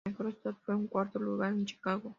Su 0.03 0.09
mejor 0.09 0.25
resultado 0.25 0.57
fue 0.65 0.73
un 0.75 0.87
cuarto 0.87 1.19
lugar 1.19 1.53
en 1.53 1.63
Chicago. 1.65 2.09